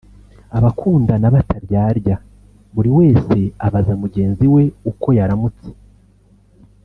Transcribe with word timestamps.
Abakundana 0.57 1.27
bataryarya 1.35 2.15
buri 2.75 2.89
wese 2.97 3.37
abaza 3.65 3.93
mugenzi 4.01 4.45
we 4.53 4.63
uko 4.91 5.07
yaramutse 5.17 5.67